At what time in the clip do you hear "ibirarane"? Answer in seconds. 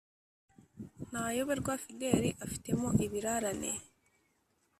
3.05-3.71